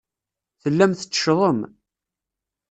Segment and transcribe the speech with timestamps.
[0.61, 1.59] Tellam tetteccḍem.